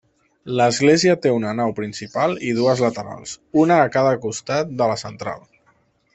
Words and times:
L'església 0.59 1.15
té 1.25 1.33
una 1.33 1.51
nau 1.59 1.73
principal 1.79 2.33
i 2.47 2.55
dues 2.61 2.81
laterals 2.87 3.35
-una 3.37 3.79
a 3.83 3.93
cada 3.99 4.17
costat 4.27 4.75
de 4.83 4.89
la 4.95 4.99
central-. 5.05 5.47